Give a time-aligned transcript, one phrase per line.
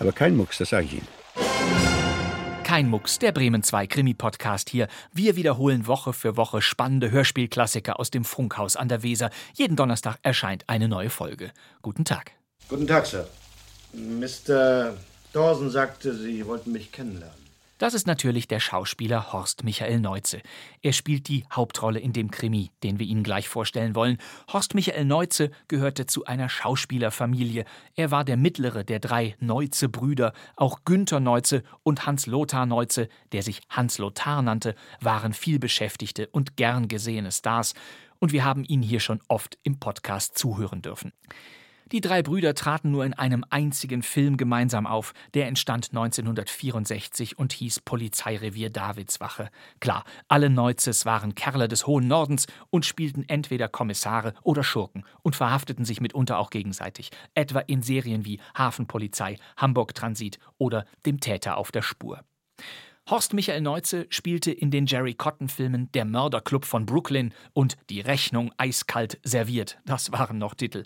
[0.00, 1.08] Aber kein Mucks, das sage ich Ihnen.
[2.64, 4.88] Kein Mucks, der Bremen 2 Krimi-Podcast hier.
[5.12, 9.30] Wir wiederholen Woche für Woche spannende Hörspielklassiker aus dem Funkhaus an der Weser.
[9.54, 11.50] Jeden Donnerstag erscheint eine neue Folge.
[11.80, 12.32] Guten Tag.
[12.68, 13.26] Guten Tag, Sir.
[13.94, 14.94] Mr.
[15.32, 17.47] Dawson sagte, Sie wollten mich kennenlernen.
[17.78, 20.40] Das ist natürlich der Schauspieler Horst Michael Neuze.
[20.82, 24.18] Er spielt die Hauptrolle in dem Krimi, den wir Ihnen gleich vorstellen wollen.
[24.52, 27.64] Horst Michael Neuze gehörte zu einer Schauspielerfamilie.
[27.94, 30.32] Er war der mittlere der drei Neuze-Brüder.
[30.56, 36.88] Auch Günther Neuze und Hans-Lothar Neuze, der sich Hans Lothar nannte, waren vielbeschäftigte und gern
[36.88, 37.74] gesehene Stars.
[38.18, 41.12] Und wir haben ihn hier schon oft im Podcast zuhören dürfen.
[41.90, 45.14] Die drei Brüder traten nur in einem einzigen Film gemeinsam auf.
[45.32, 49.48] Der entstand 1964 und hieß Polizeirevier Davidswache.
[49.80, 55.34] Klar, alle Neuzes waren Kerle des hohen Nordens und spielten entweder Kommissare oder Schurken und
[55.34, 61.56] verhafteten sich mitunter auch gegenseitig, etwa in Serien wie Hafenpolizei, Hamburg Transit oder Dem Täter
[61.56, 62.22] auf der Spur.
[63.10, 68.52] Horst Michael Neuze spielte in den Jerry Cotton-Filmen Der Mörderclub von Brooklyn und Die Rechnung
[68.58, 69.78] eiskalt serviert.
[69.86, 70.84] Das waren noch Titel.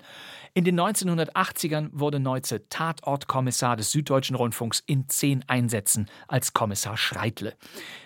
[0.54, 7.54] In den 1980ern wurde Neuze Tatortkommissar des Süddeutschen Rundfunks in zehn Einsätzen als Kommissar Schreitle.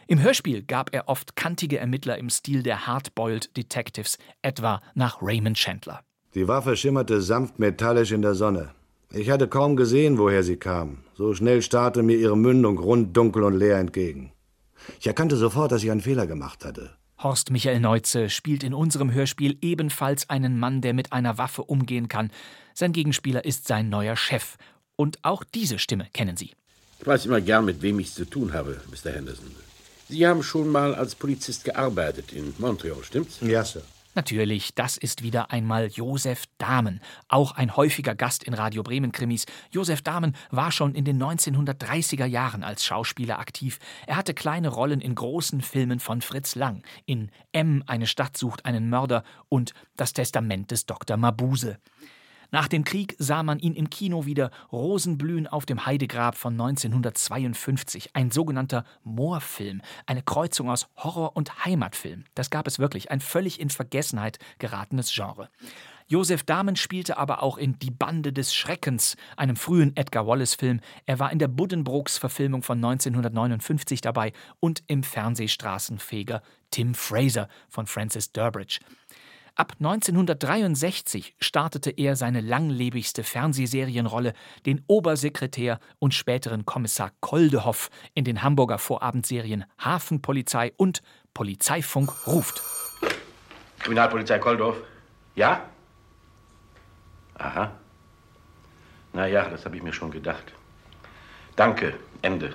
[0.07, 5.59] Im Hörspiel gab er oft kantige Ermittler im Stil der Hardboiled Detectives, etwa nach Raymond
[5.59, 6.01] Chandler.
[6.35, 8.76] Die Waffe schimmerte sanft metallisch in der Sonne.
[9.13, 10.99] Ich hatte kaum gesehen, woher sie kam.
[11.15, 14.33] So schnell starrte mir ihre Mündung rund, dunkel und leer entgegen.
[15.01, 16.91] Ich erkannte sofort, dass ich einen Fehler gemacht hatte.
[17.19, 22.09] Horst Michael Neuze spielt in unserem Hörspiel ebenfalls einen Mann, der mit einer Waffe umgehen
[22.09, 22.31] kann.
[22.75, 24.57] Sein Gegenspieler ist sein neuer Chef.
[24.97, 26.53] Und auch diese Stimme kennen Sie.
[27.01, 29.13] Ich weiß immer gern, mit wem ich es zu tun habe, Mr.
[29.13, 29.47] Henderson.
[30.09, 33.39] Sie haben schon mal als Polizist gearbeitet in Montreal, stimmt's?
[33.41, 33.83] Ja, Sir.
[34.17, 39.45] Natürlich, das ist wieder einmal Josef Dahmen, auch ein häufiger Gast in Radio Bremen Krimis.
[39.71, 43.79] Josef Dahmen war schon in den 1930er Jahren als Schauspieler aktiv.
[44.07, 48.65] Er hatte kleine Rollen in großen Filmen von Fritz Lang, in M, eine Stadt sucht
[48.65, 51.19] einen Mörder und Das Testament des Dr.
[51.19, 51.79] Mabuse.
[52.51, 58.11] Nach dem Krieg sah man ihn im Kino wieder Rosenblühen auf dem Heidegrab von 1952,
[58.15, 62.25] ein sogenannter Moorfilm, eine Kreuzung aus Horror- und Heimatfilm.
[62.35, 65.49] Das gab es wirklich, ein völlig in Vergessenheit geratenes Genre.
[66.09, 70.79] Josef Dahmen spielte aber auch in Die Bande des Schreckens, einem frühen Edgar Wallace-Film.
[71.05, 78.31] Er war in der Buddenbrooks-Verfilmung von 1959 dabei und im Fernsehstraßenfeger Tim Fraser von Francis
[78.31, 78.79] Durbridge.
[79.59, 84.35] Ab 1963 startete er seine langlebigste Fernsehserienrolle,
[84.67, 91.03] den Obersekretär und späteren Kommissar Koldehoff in den Hamburger Vorabendserien Hafenpolizei und
[91.33, 92.63] Polizeifunk ruft.
[93.79, 94.77] Kriminalpolizei Koldehoff?
[95.37, 95.63] Ja?
[97.39, 97.73] Aha.
[99.15, 100.53] Na ja, das habe ich mir schon gedacht.
[101.57, 101.95] Danke.
[102.21, 102.55] Ende.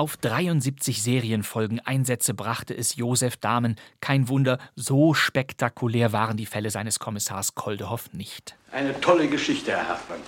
[0.00, 3.76] Auf 73 Serienfolgen Einsätze brachte es Josef Dahmen.
[4.00, 8.56] Kein Wunder, so spektakulär waren die Fälle seines Kommissars Koldehoff nicht.
[8.72, 10.20] Eine tolle Geschichte, Herr Hartmann.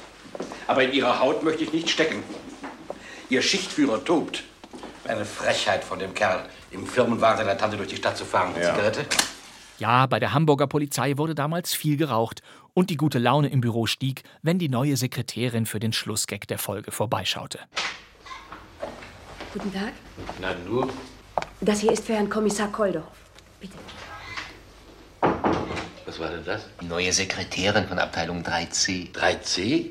[0.67, 2.23] Aber in Ihrer Haut möchte ich nicht stecken.
[3.31, 4.45] Ihr Schichtführer tobt.
[5.09, 8.53] Eine Frechheit von dem Kerl, im Firmenwagen seiner Tante durch die Stadt zu fahren.
[8.61, 8.75] Ja.
[8.75, 9.07] Zigarette?
[9.79, 12.43] Ja, bei der Hamburger Polizei wurde damals viel geraucht
[12.75, 16.59] und die gute Laune im Büro stieg, wenn die neue Sekretärin für den Schlussgag der
[16.59, 17.59] Folge vorbeischaute.
[19.53, 19.93] Guten Tag.
[20.41, 20.89] Na nur.
[21.61, 23.13] Das hier ist für Herrn Kommissar Koldehoff.
[23.61, 23.75] Bitte.
[26.07, 26.67] Was war denn das?
[26.81, 29.13] Die neue Sekretärin von Abteilung 3C.
[29.13, 29.91] 3C?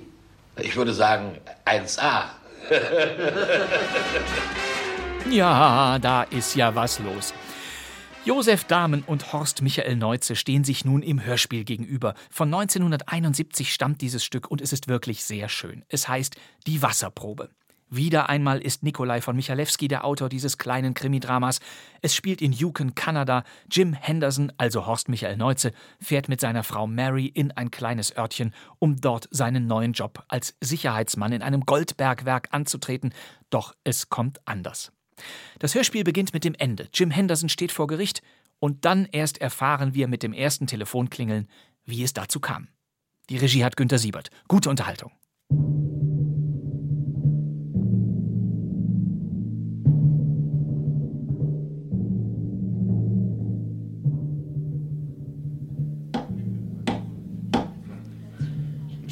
[0.57, 2.23] Ich würde sagen 1A.
[5.29, 7.33] Ja, da ist ja was los.
[8.25, 12.15] Josef Dahmen und Horst Michael Neuze stehen sich nun im Hörspiel gegenüber.
[12.29, 15.85] Von 1971 stammt dieses Stück und es ist wirklich sehr schön.
[15.89, 16.35] Es heißt
[16.65, 17.49] Die Wasserprobe.
[17.93, 21.59] Wieder einmal ist Nikolai von Michalewski der Autor dieses kleinen Krimidramas.
[22.01, 23.43] Es spielt in Yukon, Kanada.
[23.69, 28.53] Jim Henderson, also Horst Michael Neuze, fährt mit seiner Frau Mary in ein kleines Örtchen,
[28.79, 33.13] um dort seinen neuen Job als Sicherheitsmann in einem Goldbergwerk anzutreten.
[33.49, 34.93] Doch es kommt anders.
[35.59, 36.88] Das Hörspiel beginnt mit dem Ende.
[36.93, 38.21] Jim Henderson steht vor Gericht
[38.59, 41.49] und dann erst erfahren wir mit dem ersten Telefonklingeln,
[41.83, 42.69] wie es dazu kam.
[43.29, 44.29] Die Regie hat Günter Siebert.
[44.47, 45.11] Gute Unterhaltung.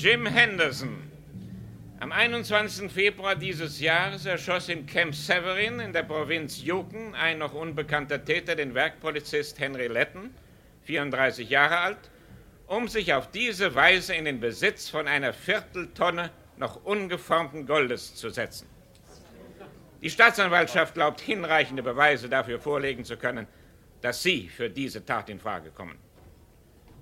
[0.02, 1.12] Jim Henderson.
[2.00, 2.90] Am 21.
[2.90, 8.56] Februar dieses Jahres erschoss in Camp Severin in der Provinz Yukon ein noch unbekannter Täter
[8.56, 10.34] den Werkpolizist Henry Letton,
[10.84, 11.98] 34 Jahre alt,
[12.68, 18.30] um sich auf diese Weise in den Besitz von einer Vierteltonne noch ungeformten Goldes zu
[18.30, 18.70] setzen.
[20.02, 23.48] Die Staatsanwaltschaft glaubt, hinreichende Beweise dafür vorlegen zu können,
[24.00, 25.98] dass Sie für diese Tat in Frage kommen.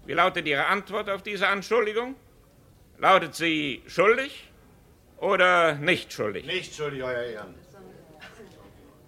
[0.08, 2.16] Wie lautet Ihre Antwort auf diese Anschuldigung?
[3.00, 4.50] Lautet sie schuldig
[5.18, 6.46] oder nicht schuldig?
[6.48, 7.54] Nicht schuldig, Euer Ehren.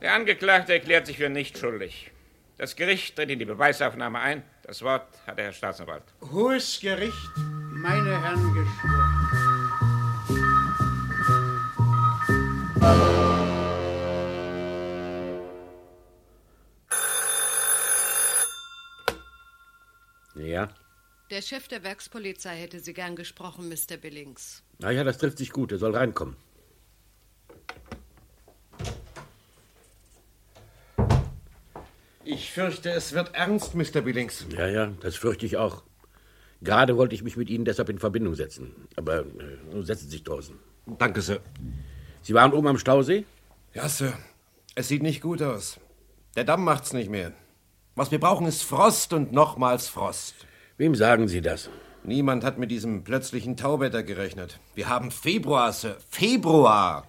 [0.01, 2.12] Der Angeklagte erklärt sich für nicht schuldig.
[2.57, 4.44] Das Gericht tritt in die Beweisaufnahme ein.
[4.63, 6.03] Das Wort hat der Herr Staatsanwalt.
[6.21, 7.31] Hohes Gericht,
[7.71, 9.30] meine Herren geschworen.
[20.35, 20.69] Ja?
[21.30, 23.98] Der Chef der Werkspolizei hätte Sie gern gesprochen, Mr.
[23.98, 24.64] Billings.
[24.80, 25.72] Na ja, das trifft sich gut.
[25.72, 26.36] Er soll reinkommen.
[32.24, 34.02] Ich fürchte, es wird ernst, Mr.
[34.02, 34.48] Billings.
[34.58, 35.84] Ja, ja, das fürchte ich auch.
[36.62, 38.88] Gerade wollte ich mich mit Ihnen deshalb in Verbindung setzen.
[38.96, 40.58] Aber äh, nun setzen Sie sich draußen.
[40.98, 41.42] Danke, Sir.
[42.24, 43.26] Sie waren oben am Stausee?
[43.76, 44.18] Ja, Sir.
[44.74, 45.80] Es sieht nicht gut aus.
[46.36, 47.34] Der Damm macht's nicht mehr.
[47.94, 50.48] Was wir brauchen, ist Frost und nochmals Frost.
[50.80, 51.70] Wem sagen Sie das?
[52.06, 54.62] Niemand hat mit diesem plötzlichen Tauwetter gerechnet.
[54.76, 55.98] Wir haben Februar, Sir.
[56.08, 57.06] Februar!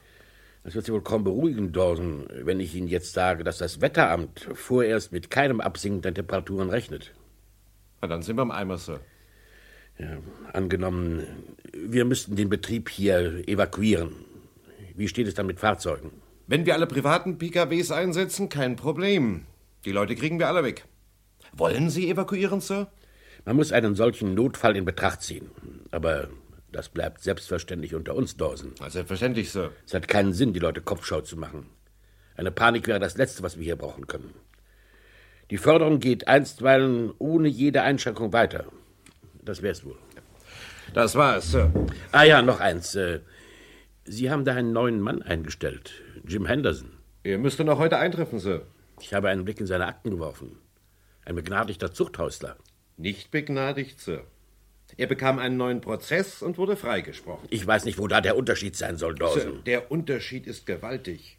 [0.64, 4.48] Das wird Sie wohl kaum beruhigen, Dawson, wenn ich Ihnen jetzt sage, dass das Wetteramt
[4.54, 7.14] vorerst mit keinem Absinken der Temperaturen rechnet.
[8.02, 8.98] Na, dann sind wir im Eimer, Sir.
[10.00, 10.18] Ja,
[10.52, 11.22] angenommen,
[11.72, 14.16] wir müssten den Betrieb hier evakuieren.
[14.96, 16.10] Wie steht es dann mit Fahrzeugen?
[16.48, 19.46] Wenn wir alle privaten PKWs einsetzen, kein Problem.
[19.84, 20.86] Die Leute kriegen wir alle weg.
[21.52, 22.90] Wollen Sie evakuieren, Sir?
[23.50, 25.50] Man muss einen solchen Notfall in Betracht ziehen.
[25.90, 26.28] Aber
[26.70, 28.74] das bleibt selbstverständlich unter uns, Dawson.
[28.88, 29.72] Selbstverständlich, Sir.
[29.84, 31.66] Es hat keinen Sinn, die Leute Kopfschau zu machen.
[32.36, 34.32] Eine Panik wäre das Letzte, was wir hier brauchen können.
[35.50, 38.66] Die Förderung geht einstweilen ohne jede Einschränkung weiter.
[39.42, 39.98] Das wär's wohl.
[40.94, 41.72] Das war es, Sir.
[42.12, 42.94] Ah ja, noch eins.
[42.94, 43.18] Äh,
[44.04, 45.90] Sie haben da einen neuen Mann eingestellt,
[46.24, 46.92] Jim Henderson.
[47.24, 48.62] Er müsste noch heute eintreffen, Sir.
[49.00, 50.56] Ich habe einen Blick in seine Akten geworfen.
[51.24, 52.56] Ein begnadigter Zuchthausler.
[53.00, 54.24] Nicht begnadigt, Sir.
[54.98, 57.48] Er bekam einen neuen Prozess und wurde freigesprochen.
[57.50, 59.40] Ich weiß nicht, wo da der Unterschied sein soll, Dawson.
[59.40, 61.38] Sir, der Unterschied ist gewaltig.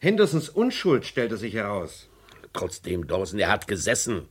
[0.00, 2.10] Hendersons Unschuld stellte sich heraus.
[2.52, 4.28] Trotzdem, Dawson, er hat gesessen.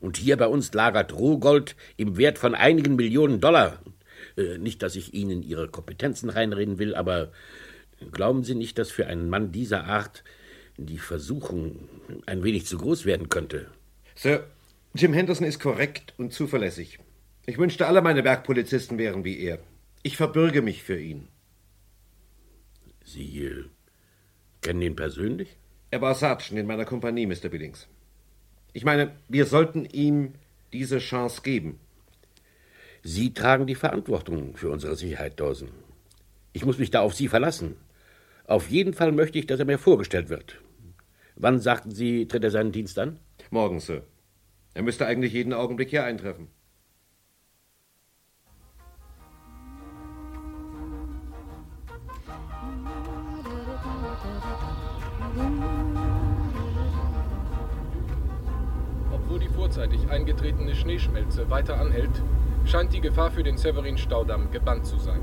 [0.00, 3.80] Und hier bei uns lagert Rohgold im Wert von einigen Millionen Dollar.
[4.36, 7.32] Äh, nicht, dass ich Ihnen Ihre Kompetenzen reinreden will, aber
[8.10, 10.24] glauben Sie nicht, dass für einen Mann dieser Art
[10.76, 11.88] die Versuchung
[12.26, 13.70] ein wenig zu groß werden könnte?
[14.14, 14.44] Sir,
[14.94, 16.98] Jim Henderson ist korrekt und zuverlässig.
[17.46, 19.58] Ich wünschte, alle meine Werkpolizisten wären wie er.
[20.02, 21.28] Ich verbürge mich für ihn.
[23.02, 23.64] Sie äh,
[24.60, 25.56] kennen ihn persönlich?
[25.90, 27.48] Er war Sergeant in meiner Kompanie, Mr.
[27.48, 27.88] Billings.
[28.74, 30.34] Ich meine, wir sollten ihm
[30.74, 31.78] diese Chance geben.
[33.02, 35.70] Sie tragen die Verantwortung für unsere Sicherheit, Dawson.
[36.52, 37.76] Ich muss mich da auf Sie verlassen.
[38.46, 40.60] Auf jeden Fall möchte ich, dass er mir vorgestellt wird.
[41.34, 43.18] Wann sagten Sie, tritt er seinen Dienst an?
[43.50, 44.04] Morgen, Sir.
[44.74, 46.48] Er müsste eigentlich jeden Augenblick hier eintreffen.
[59.12, 62.10] Obwohl die vorzeitig eingetretene Schneeschmelze weiter anhält,
[62.64, 65.20] scheint die Gefahr für den Severin-Staudamm gebannt zu sein.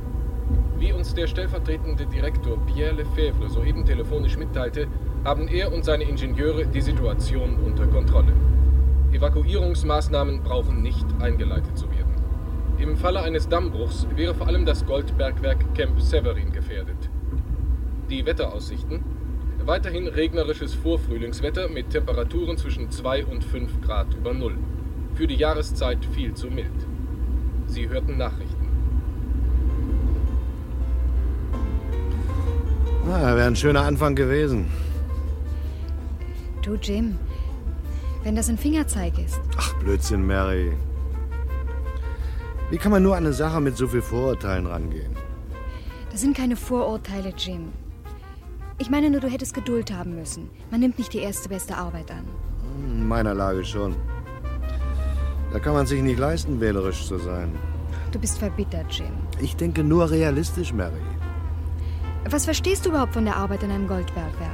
[0.78, 4.88] Wie uns der stellvertretende Direktor Pierre Lefebvre soeben telefonisch mitteilte,
[5.26, 8.34] haben er und seine Ingenieure die Situation unter Kontrolle.
[9.12, 12.14] Evakuierungsmaßnahmen brauchen nicht eingeleitet zu werden.
[12.78, 17.10] Im Falle eines Dammbruchs wäre vor allem das Goldbergwerk Camp Severin gefährdet.
[18.10, 19.04] Die Wetteraussichten?
[19.66, 24.58] Weiterhin regnerisches Vorfrühlingswetter mit Temperaturen zwischen 2 und 5 Grad über Null.
[25.16, 26.72] Für die Jahreszeit viel zu mild.
[27.68, 28.68] Sie hörten Nachrichten.
[33.06, 34.68] Na, wäre ein schöner Anfang gewesen.
[36.62, 37.18] Du, Jim,
[38.24, 39.40] wenn das ein Fingerzeig ist.
[39.58, 40.74] Ach, Blödsinn, Mary.
[42.70, 45.16] Wie kann man nur an eine Sache mit so viel Vorurteilen rangehen?
[46.12, 47.70] Das sind keine Vorurteile, Jim.
[48.78, 50.50] Ich meine nur, du hättest Geduld haben müssen.
[50.72, 52.26] Man nimmt nicht die erste beste Arbeit an.
[52.78, 53.96] In meiner Lage schon.
[55.52, 57.56] Da kann man sich nicht leisten, wählerisch zu sein.
[58.12, 59.12] Du bist verbittert, Jim.
[59.40, 61.02] Ich denke nur realistisch, Mary.
[62.30, 64.52] Was verstehst du überhaupt von der Arbeit in einem Goldbergwerk?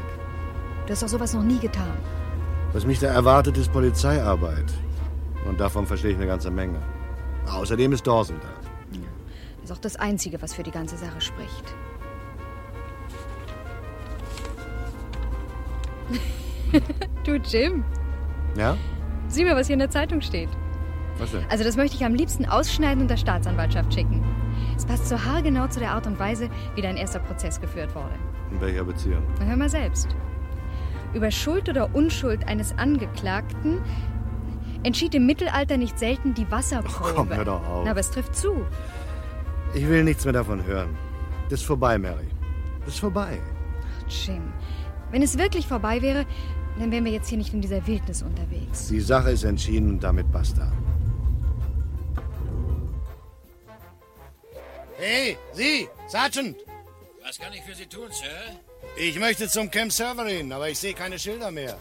[0.85, 1.97] Du hast doch sowas noch nie getan.
[2.75, 4.65] Was mich da erwartet, ist Polizeiarbeit.
[5.47, 6.81] Und davon verstehe ich eine ganze Menge.
[7.49, 8.49] Außerdem ist Dawson da.
[9.61, 11.73] Das ist auch das Einzige, was für die ganze Sache spricht.
[17.23, 17.85] du, Jim,
[18.57, 18.75] Ja?
[19.29, 20.49] sieh mal, was hier in der Zeitung steht.
[21.17, 21.45] Was denn?
[21.47, 24.21] Also das möchte ich am liebsten ausschneiden und der Staatsanwaltschaft schicken.
[24.75, 28.15] Es passt so haargenau zu der Art und Weise, wie dein erster Prozess geführt wurde.
[28.51, 29.23] In welcher Beziehung?
[29.39, 30.09] Na, hör mal selbst.
[31.15, 33.81] Über Schuld oder Unschuld eines Angeklagten
[34.83, 37.13] entschied im Mittelalter nicht selten die Wasserprobe.
[37.15, 37.85] komm, hör doch auf.
[37.85, 38.65] Na, aber es trifft zu.
[39.73, 40.95] Ich will nichts mehr davon hören.
[41.49, 42.27] Das ist vorbei, Mary.
[42.81, 43.39] Das ist vorbei.
[44.09, 44.51] Jim,
[45.11, 46.25] wenn es wirklich vorbei wäre,
[46.77, 48.89] dann wären wir jetzt hier nicht in dieser Wildnis unterwegs.
[48.89, 50.69] Die Sache ist entschieden und damit basta.
[54.97, 56.57] Hey, Sie, Sergeant!
[57.25, 58.59] Was kann ich für Sie tun, Sir?
[58.97, 61.77] Ich möchte zum Camp Severin, aber ich sehe keine Schilder mehr.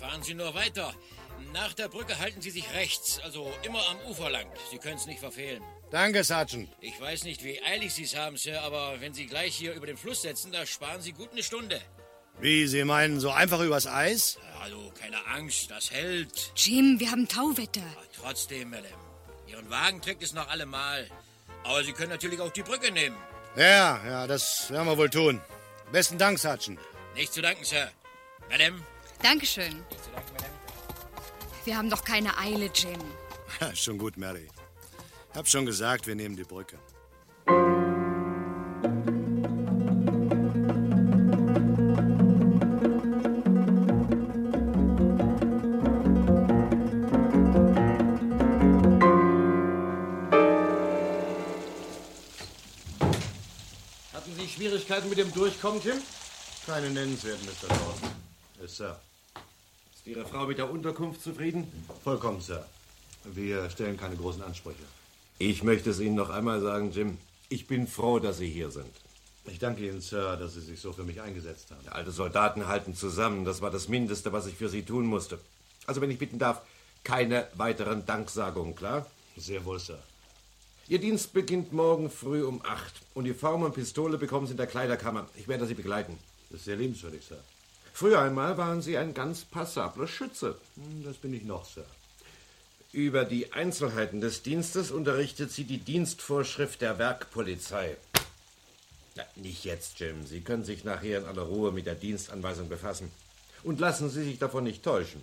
[0.00, 0.92] Fahren Sie nur weiter.
[1.52, 4.46] Nach der Brücke halten Sie sich rechts, also immer am Ufer lang.
[4.72, 5.62] Sie können es nicht verfehlen.
[5.92, 6.68] Danke, Sergeant.
[6.80, 9.86] Ich weiß nicht, wie eilig Sie es haben, Sir, aber wenn Sie gleich hier über
[9.86, 11.80] den Fluss setzen, da sparen Sie gut eine Stunde.
[12.40, 14.38] Wie, Sie meinen so einfach übers Eis?
[14.60, 16.50] Also, keine Angst, das hält.
[16.56, 17.86] Jim, wir haben Tauwetter.
[18.20, 18.88] Trotzdem, Madame.
[19.46, 21.08] Ihren Wagen trägt es noch allemal.
[21.62, 23.16] Aber Sie können natürlich auch die Brücke nehmen.
[23.56, 25.40] Ja, ja, das werden wir wohl tun.
[25.92, 26.78] Besten Dank, Sergeant.
[27.14, 27.90] Nicht zu danken, Sir.
[28.50, 28.80] Madame.
[29.22, 29.82] Dankeschön.
[31.64, 33.00] Wir haben doch keine Eile, Jim.
[33.60, 34.48] Ja, schon gut, Mary.
[35.34, 36.78] Hab schon gesagt, wir nehmen die Brücke.
[55.04, 55.96] Schwierigkeiten mit dem Durchkommen, Tim?
[56.66, 57.68] Keine nennenswerten, Mr.
[57.68, 58.08] Dawson.
[58.60, 59.00] Yes, Sir.
[59.94, 61.70] Ist Ihre Frau mit der Unterkunft zufrieden?
[62.02, 62.64] Vollkommen, Sir.
[63.24, 64.82] Wir stellen keine großen Ansprüche.
[65.38, 67.18] Ich möchte es Ihnen noch einmal sagen, Jim.
[67.48, 68.90] Ich bin froh, dass Sie hier sind.
[69.46, 71.86] Ich danke Ihnen, Sir, dass Sie sich so für mich eingesetzt haben.
[71.88, 73.44] Alte Soldaten halten zusammen.
[73.44, 75.38] Das war das Mindeste, was ich für Sie tun musste.
[75.86, 76.62] Also, wenn ich bitten darf,
[77.02, 79.06] keine weiteren Danksagungen, klar?
[79.36, 79.98] Sehr wohl, Sir.
[80.86, 82.92] Ihr Dienst beginnt morgen früh um acht.
[83.14, 85.26] Uniform und Pistole bekommen Sie in der Kleiderkammer.
[85.34, 86.18] Ich werde Sie begleiten.
[86.50, 87.38] Das ist sehr liebenswürdig, Sir.
[87.94, 90.58] Früher einmal waren Sie ein ganz passabler Schütze.
[90.76, 91.86] Hm, Das bin ich noch, Sir.
[92.92, 97.96] Über die Einzelheiten des Dienstes unterrichtet Sie die Dienstvorschrift der Werkpolizei.
[99.16, 100.26] Na, nicht jetzt, Jim.
[100.26, 103.10] Sie können sich nachher in aller Ruhe mit der Dienstanweisung befassen.
[103.62, 105.22] Und lassen Sie sich davon nicht täuschen.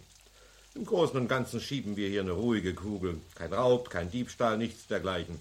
[0.73, 3.19] Im Großen und Ganzen schieben wir hier eine ruhige Kugel.
[3.35, 5.37] Kein Raub, kein Diebstahl, nichts dergleichen.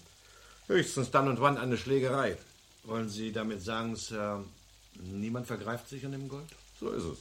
[0.71, 2.37] Höchstens dann und wann eine Schlägerei.
[2.85, 4.45] Wollen Sie damit sagen, Sir,
[4.95, 6.47] niemand vergreift sich an dem Gold?
[6.79, 7.19] So ist es.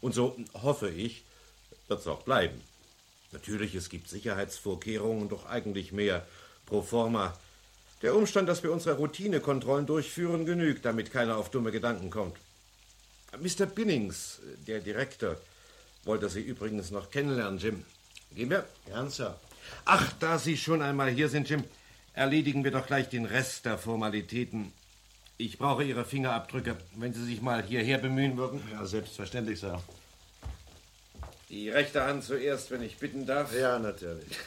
[0.00, 1.22] Und so hoffe ich,
[1.88, 2.58] wird es auch bleiben.
[3.32, 6.26] Natürlich, es gibt Sicherheitsvorkehrungen, doch eigentlich mehr
[6.64, 7.36] pro forma.
[8.00, 12.38] Der Umstand, dass wir unsere Routinekontrollen durchführen, genügt, damit keiner auf dumme Gedanken kommt.
[13.38, 13.66] Mr.
[13.66, 15.36] Binnings, der Direktor,
[16.04, 17.84] wollte Sie übrigens noch kennenlernen, Jim.
[18.34, 18.64] Gehen wir?
[18.86, 19.38] Gern, Sir.
[19.84, 21.62] Ach, da Sie schon einmal hier sind, Jim,
[22.12, 24.72] erledigen wir doch gleich den Rest der Formalitäten.
[25.38, 28.60] Ich brauche Ihre Fingerabdrücke, wenn Sie sich mal hierher bemühen würden.
[28.72, 29.82] Ja, selbstverständlich, Sir.
[31.48, 33.52] Die rechte Hand zuerst, wenn ich bitten darf.
[33.56, 34.38] Ja, natürlich.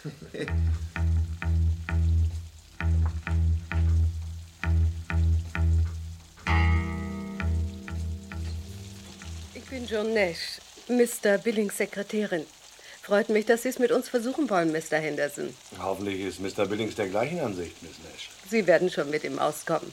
[9.56, 11.40] Ich bin John Nash, Mr.
[11.40, 12.46] Billings Sekretärin.
[13.04, 14.98] Freut mich, dass Sie es mit uns versuchen wollen, Mr.
[14.98, 15.54] Henderson.
[15.78, 16.66] Hoffentlich ist Mr.
[16.66, 18.30] Billings der gleichen Ansicht, Miss Nash.
[18.50, 19.92] Sie werden schon mit ihm auskommen.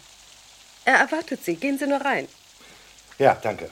[0.85, 1.57] Er erwartet Sie.
[1.57, 2.29] Gehen Sie nur rein.
[3.19, 3.69] Ja, danke.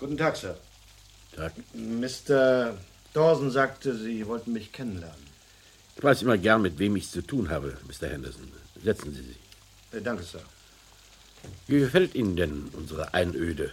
[0.00, 0.56] Guten Tag, Sir.
[1.36, 1.52] Tag.
[1.74, 2.76] Mr.
[3.14, 5.28] Dawson sagte, Sie wollten mich kennenlernen.
[5.96, 8.08] Ich weiß immer gern, mit wem ich es zu tun habe, Mr.
[8.08, 8.50] Henderson.
[8.82, 9.38] Setzen Sie sich.
[9.92, 10.40] Äh, danke, Sir.
[11.66, 13.70] Wie gefällt Ihnen denn unsere Einöde?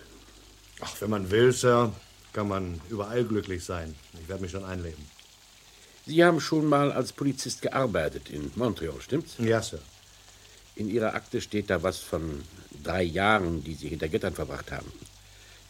[0.80, 1.92] Ach, wenn man will, Sir,
[2.34, 3.96] kann man überall glücklich sein.
[4.22, 5.04] Ich werde mich schon einleben.
[6.06, 9.36] Sie haben schon mal als Polizist gearbeitet in Montreal, stimmt's?
[9.40, 9.80] Ja, Sir.
[10.76, 12.44] In Ihrer Akte steht da was von
[12.84, 14.92] drei Jahren, die Sie hinter Gittern verbracht haben.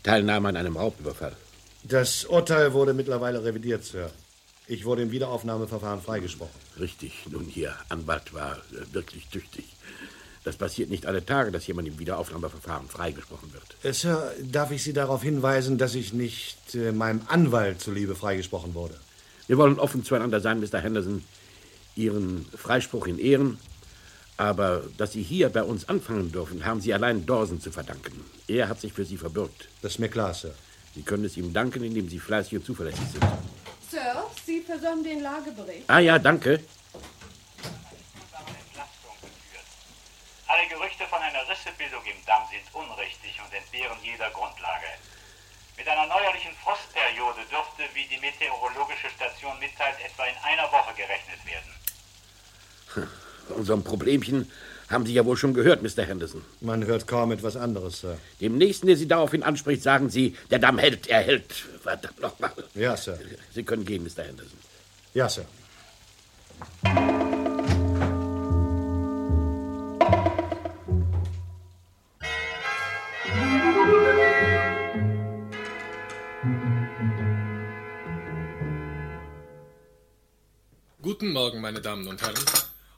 [0.04, 1.36] Teilnahme an einem Raubüberfall.
[1.84, 4.12] Das Urteil wurde mittlerweile revidiert, Sir.
[4.68, 6.60] Ich wurde im Wiederaufnahmeverfahren freigesprochen.
[6.78, 7.14] Richtig.
[7.30, 9.66] Nun, Ihr Anwalt war äh, wirklich tüchtig.
[10.48, 13.94] Das passiert nicht alle Tage, dass jemand im Wiederaufnahmeverfahren freigesprochen wird.
[13.94, 18.98] Sir, darf ich Sie darauf hinweisen, dass ich nicht äh, meinem Anwalt zuliebe freigesprochen wurde?
[19.48, 20.80] Wir wollen offen zueinander sein, Mr.
[20.80, 21.26] Henderson.
[21.98, 23.60] Ihren Freispruch in Ehren.
[24.38, 28.24] Aber dass Sie hier bei uns anfangen dürfen, haben Sie allein Dawson zu verdanken.
[28.48, 29.68] Er hat sich für Sie verbürgt.
[29.82, 30.54] Das ist mir klar, Sir.
[30.96, 33.26] Sie können es ihm danken, indem Sie fleißig und zuverlässig sind.
[33.92, 35.84] Sir, Sie versäumen den Lagebericht.
[35.88, 36.62] Ah ja, danke.
[40.50, 40.70] Alle
[41.48, 44.88] Einer Rissebildung im Damm sind unrichtig und entbehren jeder Grundlage.
[45.78, 51.40] Mit einer neuerlichen Frostperiode dürfte, wie die meteorologische Station mitteilt, etwa in einer Woche gerechnet
[51.46, 53.08] werden.
[53.48, 54.52] Von unserem Problemchen
[54.90, 56.04] haben Sie ja wohl schon gehört, Mr.
[56.04, 56.44] Henderson.
[56.60, 58.18] Man hört kaum etwas anderes, Sir.
[58.42, 61.54] Dem Nächsten, der Sie daraufhin anspricht, sagen Sie, der Damm hält, er hält.
[61.82, 62.52] Verdammt nochmal.
[62.74, 63.18] Ja, Sir.
[63.54, 64.24] Sie können gehen, Mr.
[64.24, 64.60] Henderson.
[65.14, 65.46] Ja, Sir.
[81.28, 82.40] Guten Morgen, meine Damen und Herren.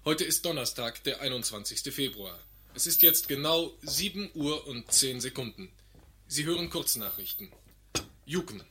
[0.05, 1.91] Heute ist Donnerstag, der 21.
[1.91, 2.39] Februar.
[2.75, 5.71] Es ist jetzt genau 7 Uhr und 10 Sekunden.
[6.27, 7.51] Sie hören Kurznachrichten.
[8.27, 8.61] Juken.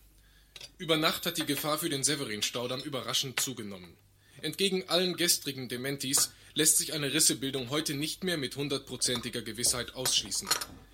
[0.76, 3.96] Über Nacht hat die Gefahr für den Severin-Staudamm überraschend zugenommen.
[4.42, 10.48] Entgegen allen gestrigen Dementis lässt sich eine Rissebildung heute nicht mehr mit hundertprozentiger Gewissheit ausschließen.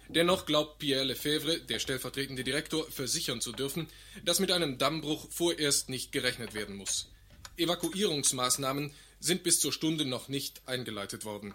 [0.08, 3.88] Dennoch glaubt Pierre Lefebvre, der stellvertretende Direktor, versichern zu dürfen,
[4.24, 7.10] dass mit einem Dammbruch vorerst nicht gerechnet werden muss.
[7.56, 11.54] Evakuierungsmaßnahmen sind bis zur Stunde noch nicht eingeleitet worden.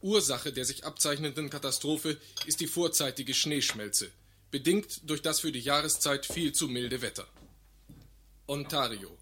[0.00, 4.10] Ursache der sich abzeichnenden Katastrophe ist die vorzeitige Schneeschmelze,
[4.50, 7.26] bedingt durch das für die Jahreszeit viel zu milde Wetter.
[8.46, 9.16] Ontario.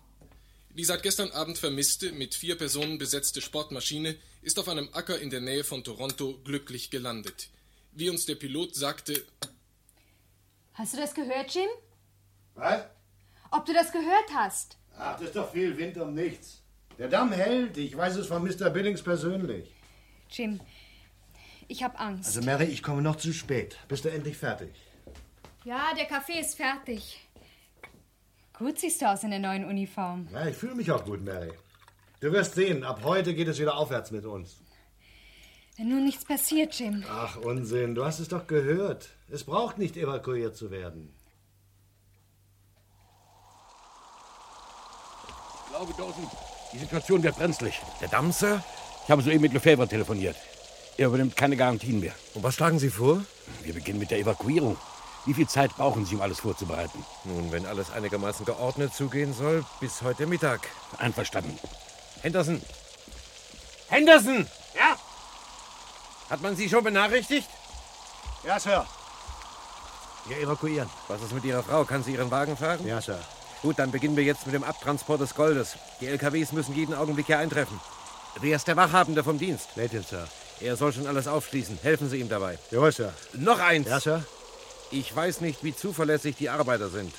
[0.70, 5.30] Die seit gestern Abend vermisste, mit vier Personen besetzte Sportmaschine ist auf einem Acker in
[5.30, 7.48] der Nähe von Toronto glücklich gelandet.
[7.92, 9.24] Wie uns der Pilot sagte,
[10.72, 11.68] Hast du das gehört, Jim?
[12.54, 12.84] Was?
[13.52, 14.76] Ob du das gehört hast?
[14.98, 16.62] Ach, das ist doch viel Wind um nichts.
[16.98, 17.76] Der Damm hält.
[17.76, 18.70] Ich weiß es von Mr.
[18.70, 19.72] Billings persönlich.
[20.30, 20.60] Jim,
[21.68, 22.26] ich hab Angst.
[22.26, 23.78] Also, Mary, ich komme noch zu spät.
[23.88, 24.74] Bist du endlich fertig?
[25.64, 27.20] Ja, der Kaffee ist fertig.
[28.56, 30.28] Gut siehst du aus in der neuen Uniform.
[30.32, 31.52] Ja, ich fühle mich auch gut, Mary.
[32.20, 34.60] Du wirst sehen, ab heute geht es wieder aufwärts mit uns.
[35.76, 37.04] Wenn nur nichts passiert, Jim.
[37.10, 37.96] Ach, Unsinn.
[37.96, 39.08] Du hast es doch gehört.
[39.28, 41.12] Es braucht nicht evakuiert zu werden.
[45.74, 46.30] Glaube, Dawson,
[46.72, 47.80] die Situation wird brenzlig.
[48.00, 48.62] Der Damm, Sir?
[49.04, 50.36] Ich habe soeben mit Lefebvre telefoniert.
[50.96, 52.12] Er übernimmt keine Garantien mehr.
[52.34, 53.24] Und was schlagen Sie vor?
[53.62, 54.76] Wir beginnen mit der Evakuierung.
[55.26, 57.04] Wie viel Zeit brauchen Sie, um alles vorzubereiten?
[57.24, 60.60] Nun, wenn alles einigermaßen geordnet zugehen soll, bis heute Mittag.
[60.98, 61.58] Einverstanden.
[62.22, 62.62] Henderson!
[63.88, 64.46] Henderson!
[64.76, 64.96] Ja?
[66.30, 67.48] Hat man Sie schon benachrichtigt?
[68.44, 68.86] Ja, Sir.
[70.26, 70.88] Wir evakuieren.
[71.08, 71.84] Was ist mit Ihrer Frau?
[71.84, 72.86] Kann sie Ihren Wagen fahren?
[72.86, 73.18] Ja, Sir.
[73.64, 75.76] Gut, dann beginnen wir jetzt mit dem Abtransport des Goldes.
[75.98, 77.80] Die LKWs müssen jeden Augenblick hier eintreffen.
[78.42, 79.70] Wer ist der Wachhabende vom Dienst?
[79.74, 80.28] Nathan, Sir.
[80.60, 81.78] Er soll schon alles aufschließen.
[81.82, 82.58] Helfen Sie ihm dabei.
[82.70, 83.14] Jawohl, Sir.
[83.32, 83.88] Noch eins.
[83.88, 84.22] Ja, Sir.
[84.90, 87.10] Ich weiß nicht, wie zuverlässig die Arbeiter sind.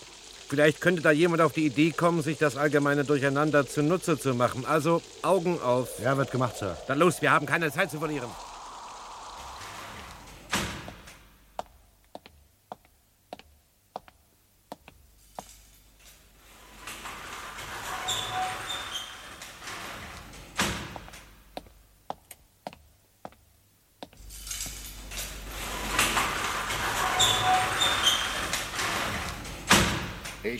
[0.47, 4.67] Vielleicht könnte da jemand auf die Idee kommen, sich das allgemeine Durcheinander zunutze zu machen.
[4.67, 5.97] Also Augen auf.
[5.99, 6.77] Ja, wird gemacht, Sir.
[6.87, 8.29] Dann los, wir haben keine Zeit zu verlieren.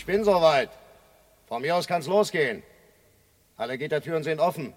[0.06, 0.70] Ich bin soweit.
[1.48, 2.62] Von mir aus kann's losgehen.
[3.58, 4.72] Alle Gittertüren sind offen.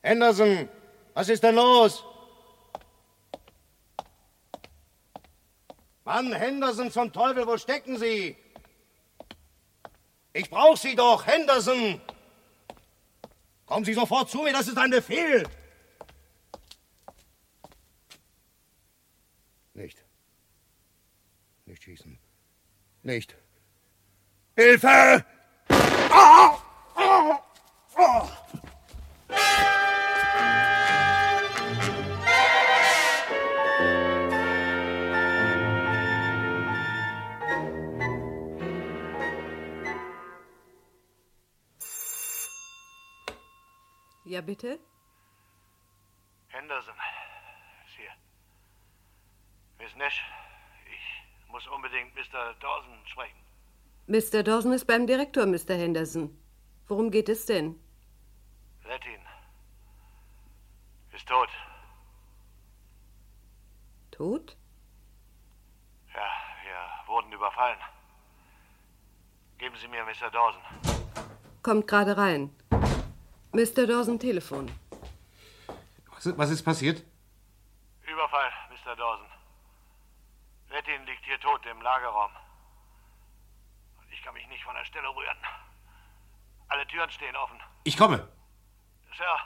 [0.00, 0.68] Henderson,
[1.12, 2.04] was ist denn los?
[6.04, 8.36] Mann, Henderson zum Teufel, wo stecken Sie?
[10.34, 12.00] Ich brauche Sie doch, Henderson!
[13.66, 15.44] Kommen Sie sofort zu mir, das ist ein Befehl!
[19.74, 20.04] Nicht.
[21.66, 22.20] Nicht schießen.
[23.02, 23.36] Nicht.
[24.58, 25.24] Hilfe!
[26.10, 26.58] Ah!
[26.96, 27.38] Ah!
[27.96, 28.28] Ah!
[44.24, 44.80] Ja, bitte?
[46.48, 46.94] Henderson,
[47.86, 48.10] ist hier.
[49.78, 50.20] Miss Nash,
[50.92, 52.54] ich muss unbedingt Mr.
[52.54, 53.38] Dawson sprechen.
[54.08, 54.42] Mr.
[54.42, 55.74] Dawson ist beim Direktor, Mr.
[55.74, 56.34] Henderson.
[56.86, 57.78] Worum geht es denn?
[58.86, 59.20] Lettin
[61.12, 61.50] ist tot.
[64.10, 64.56] Tot?
[66.14, 66.26] Ja,
[66.64, 67.76] wir wurden überfallen.
[69.58, 70.30] Geben Sie mir Mr.
[70.30, 70.62] Dawson.
[71.62, 72.50] Kommt gerade rein.
[73.52, 73.86] Mr.
[73.86, 74.70] Dawson, Telefon.
[76.14, 77.04] Was ist, was ist passiert?
[78.10, 78.96] Überfall, Mr.
[78.96, 79.26] Dawson.
[80.70, 82.30] Lettin liegt hier tot im Lagerraum.
[84.28, 85.38] Kann mich nicht von der Stelle rühren.
[86.68, 87.58] Alle Türen stehen offen.
[87.84, 88.28] Ich komme.
[89.16, 89.38] Sir,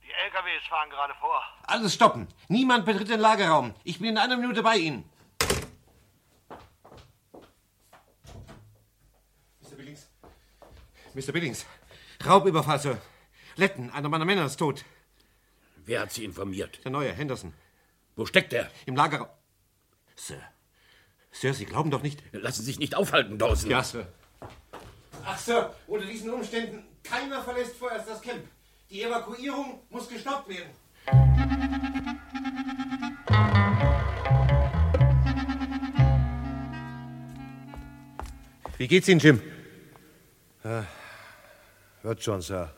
[0.00, 1.42] die LKWs fahren gerade vor.
[1.64, 2.28] Alles stoppen.
[2.46, 3.74] Niemand betritt den Lagerraum.
[3.82, 5.10] Ich bin in einer Minute bei Ihnen.
[9.60, 9.76] Mr.
[9.76, 10.08] Billings.
[11.14, 11.32] Mr.
[11.32, 11.66] Billings.
[12.24, 13.02] Raubüberfall, Sir.
[13.56, 14.84] Letten, einer meiner Männer ist tot.
[15.78, 16.84] Wer hat Sie informiert?
[16.84, 17.52] Der neue, Henderson.
[18.14, 18.70] Wo steckt er?
[18.86, 19.30] Im Lagerraum.
[20.14, 20.53] Sir.
[21.34, 22.22] Sir, Sie glauben doch nicht.
[22.32, 23.68] Lassen Sie sich nicht aufhalten, Dawson.
[23.68, 24.06] Ja, Sir.
[25.24, 28.44] Ach, Sir, unter diesen Umständen, keiner verlässt vorerst das Camp.
[28.88, 30.70] Die Evakuierung muss gestoppt werden.
[38.78, 39.42] Wie geht's Ihnen, Jim?
[40.62, 40.86] Ja,
[42.02, 42.72] wird schon, Sir.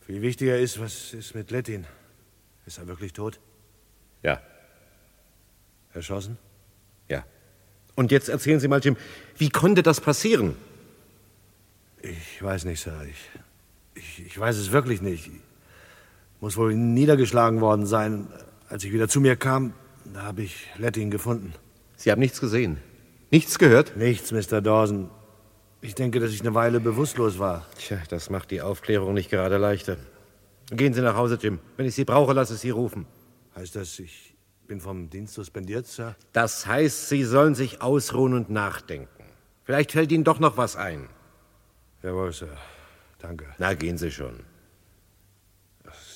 [0.00, 1.86] Viel wichtiger ist, was ist mit Lettin?
[2.66, 3.40] Ist er wirklich tot?
[4.22, 4.42] Ja.
[5.94, 6.36] Erschossen?
[7.08, 7.24] Ja.
[7.94, 8.96] Und jetzt erzählen Sie mal, Jim,
[9.36, 10.56] wie konnte das passieren?
[12.02, 13.06] Ich weiß nicht, Sir.
[13.08, 15.30] Ich, ich, ich weiß es wirklich nicht.
[16.40, 18.28] Muss wohl niedergeschlagen worden sein.
[18.68, 19.72] Als ich wieder zu mir kam,
[20.12, 21.54] da habe ich Lettin gefunden.
[21.96, 22.78] Sie haben nichts gesehen?
[23.30, 23.96] Nichts gehört?
[23.96, 24.60] Nichts, Mr.
[24.60, 25.10] Dawson.
[25.80, 27.66] Ich denke, dass ich eine Weile bewusstlos war.
[27.78, 29.96] Tja, das macht die Aufklärung nicht gerade leichter.
[30.70, 31.58] Gehen Sie nach Hause, Jim.
[31.76, 33.06] Wenn ich Sie brauche, lasse ich Sie rufen.
[33.54, 34.33] Heißt das, ich
[34.66, 36.16] bin vom Dienst suspendiert, Sir?
[36.32, 39.24] Das heißt, Sie sollen sich ausruhen und nachdenken.
[39.64, 41.08] Vielleicht fällt Ihnen doch noch was ein.
[42.02, 42.56] Jawohl, Sir.
[43.18, 43.46] Danke.
[43.58, 44.40] Na, gehen Sie schon.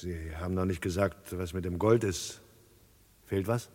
[0.00, 2.40] Sie haben noch nicht gesagt, was mit dem Gold ist.
[3.24, 3.70] Fehlt was?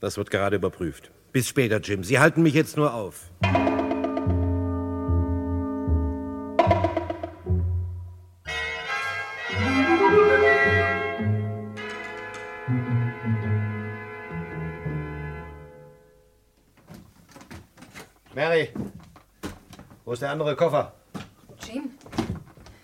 [0.00, 1.10] Das wird gerade überprüft.
[1.32, 2.04] Bis später, Jim.
[2.04, 3.30] Sie halten mich jetzt nur auf.
[20.22, 20.92] Ist der andere Koffer?
[21.66, 21.90] Jim,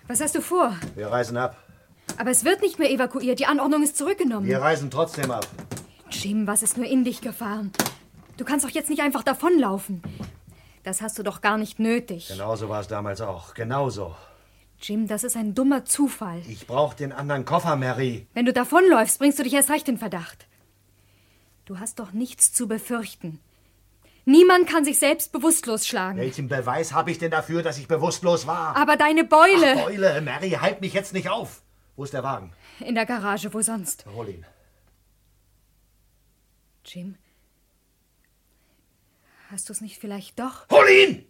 [0.09, 0.75] was hast du vor?
[0.97, 1.57] Wir reisen ab.
[2.17, 3.39] Aber es wird nicht mehr evakuiert.
[3.39, 4.49] Die Anordnung ist zurückgenommen.
[4.49, 5.47] Wir reisen trotzdem ab.
[6.11, 7.71] Jim, was ist nur in dich gefahren?
[8.39, 10.03] Du kannst doch jetzt nicht einfach davonlaufen.
[10.83, 12.27] Das hast du doch gar nicht nötig.
[12.27, 13.55] Genauso war es damals auch.
[13.55, 14.17] Genauso.
[14.81, 16.43] Jim, das ist ein dummer Zufall.
[16.49, 18.27] Ich brauche den anderen Koffer, Mary.
[18.35, 20.49] Wenn du davonläufst, bringst du dich erst recht in Verdacht.
[21.67, 23.39] Du hast doch nichts zu befürchten.
[24.29, 26.19] Niemand kann sich selbst bewusstlos schlagen.
[26.19, 28.77] Welchen Beweis habe ich denn dafür, dass ich bewusstlos war?
[28.77, 29.77] Aber deine Beule.
[29.79, 31.63] Ach, Beule, Mary, halt mich jetzt nicht auf.
[31.97, 32.53] Wo ist der Wagen?
[32.81, 34.05] In der Garage, wo sonst?
[34.15, 34.45] Hol ihn.
[36.85, 37.17] Jim,
[39.51, 40.69] hast du es nicht vielleicht doch?
[40.69, 41.28] Hol ihn!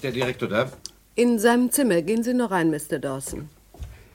[0.00, 0.72] Ist der Direktor da?
[1.14, 2.00] In seinem Zimmer.
[2.00, 2.98] Gehen Sie noch rein, Mr.
[2.98, 3.50] Dawson.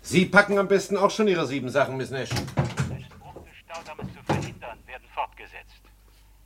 [0.02, 2.30] Sie packen am besten auch schon Ihre sieben Sachen, Miss Nash.
[2.30, 5.84] Staudammes zu verhindern, werden fortgesetzt.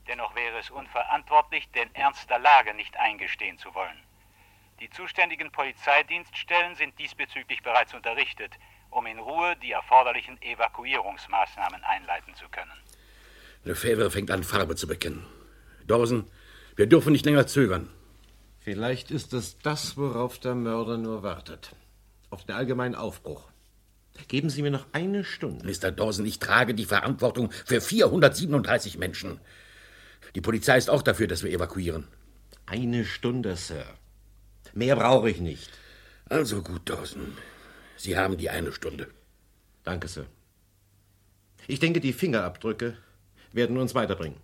[0.10, 3.96] Dennoch wäre es unverantwortlich, den Ernst der Lage nicht eingestehen zu wollen.
[4.82, 8.52] Die zuständigen Polizeidienststellen sind diesbezüglich bereits unterrichtet,
[8.90, 12.76] um in Ruhe die erforderlichen Evakuierungsmaßnahmen einleiten zu können.
[13.64, 15.26] Lefebvre fängt an, Farbe zu bekennen.
[15.88, 16.30] Dawson,
[16.76, 17.90] wir dürfen nicht länger zögern.
[18.60, 21.76] Vielleicht ist es das, worauf der Mörder nur wartet.
[22.30, 23.50] Auf den allgemeinen Aufbruch.
[24.28, 25.66] Geben Sie mir noch eine Stunde.
[25.66, 25.92] Mr.
[25.92, 29.40] Dawson, ich trage die Verantwortung für 437 Menschen.
[30.36, 32.08] Die Polizei ist auch dafür, dass wir evakuieren.
[32.66, 33.86] Eine Stunde, Sir.
[34.74, 35.70] Mehr brauche ich nicht.
[36.26, 37.34] Also gut, Dawson.
[37.96, 39.08] Sie haben die eine Stunde.
[39.84, 40.26] Danke, Sir.
[41.68, 42.98] Ich denke, die Fingerabdrücke
[43.54, 44.38] werden uns weiterbringen.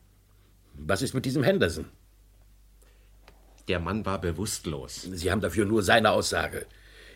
[0.73, 1.86] Was ist mit diesem Henderson?
[3.67, 5.01] Der Mann war bewusstlos.
[5.12, 6.65] Sie haben dafür nur seine Aussage.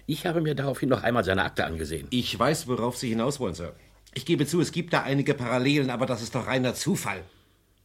[0.07, 2.07] Ich habe mir daraufhin noch einmal seine Akte angesehen.
[2.09, 3.75] Ich weiß, worauf Sie hinaus wollen, Sir.
[4.15, 7.23] Ich gebe zu, es gibt da einige Parallelen, aber das ist doch reiner Zufall.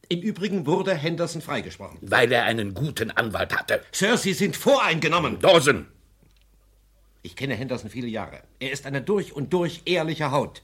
[0.09, 1.99] Im Übrigen wurde Henderson freigesprochen.
[2.01, 3.81] Weil er einen guten Anwalt hatte.
[3.91, 5.39] Sir, Sie sind voreingenommen.
[5.39, 5.85] Dawson!
[7.21, 8.41] Ich kenne Henderson viele Jahre.
[8.59, 10.63] Er ist eine durch und durch ehrliche Haut.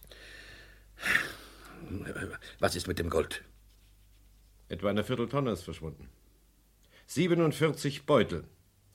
[2.59, 3.43] Was ist mit dem Gold?
[4.69, 6.07] Etwa eine Vierteltonne ist verschwunden.
[7.13, 8.45] 47 Beutel,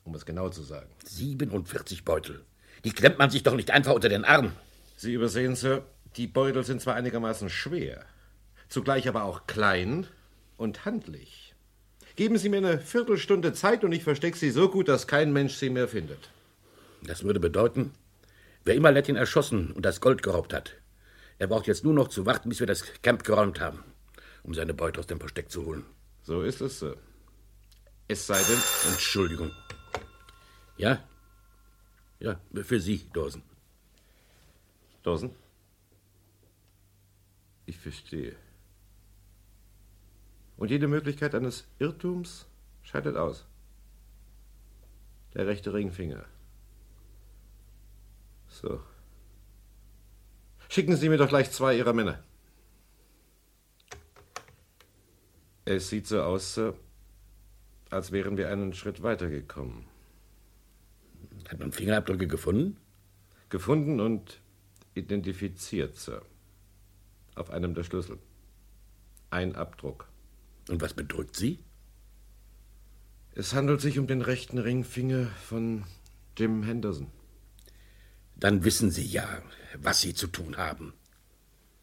[0.03, 0.89] um es genau zu sagen.
[1.05, 2.43] 47 Beutel?
[2.83, 4.53] Die klemmt man sich doch nicht einfach unter den Arm.
[4.95, 8.03] Sie übersehen, Sir, die Beutel sind zwar einigermaßen schwer,
[8.69, 10.07] zugleich aber auch klein
[10.57, 11.53] und handlich.
[12.15, 15.53] Geben Sie mir eine Viertelstunde Zeit und ich verstecke sie so gut, dass kein Mensch
[15.53, 16.31] sie mehr findet.
[17.03, 17.91] Das würde bedeuten,
[18.63, 20.73] wer immer Lettin erschossen und das Gold geraubt hat,
[21.37, 23.83] er braucht jetzt nur noch zu warten, bis wir das Camp geräumt haben,
[24.41, 25.85] um seine Beute aus dem Versteck zu holen.
[26.23, 26.97] So ist es, Sir.
[28.07, 28.59] Es sei denn.
[28.91, 29.51] Entschuldigung.
[30.77, 31.03] Ja?
[32.19, 33.43] Ja, für Sie, Dawson.
[35.03, 35.35] Dawson?
[37.65, 38.35] Ich verstehe.
[40.55, 42.47] Und jede Möglichkeit eines Irrtums
[42.81, 43.45] scheidet aus.
[45.33, 46.25] Der rechte Ringfinger.
[48.47, 48.81] So.
[50.69, 52.23] Schicken Sie mir doch gleich zwei Ihrer Männer.
[55.65, 56.73] Es sieht so aus, Sir,
[57.89, 59.85] als wären wir einen Schritt weitergekommen.
[61.49, 62.77] Hat man Fingerabdrücke gefunden?
[63.49, 64.41] Gefunden und
[64.93, 66.21] identifiziert, Sir.
[67.35, 68.17] Auf einem der Schlüssel.
[69.29, 70.09] Ein Abdruck.
[70.69, 71.59] Und was bedrückt Sie?
[73.35, 75.83] Es handelt sich um den rechten Ringfinger von
[76.35, 77.07] Jim Henderson.
[78.35, 79.41] Dann wissen Sie ja,
[79.77, 80.93] was Sie zu tun haben.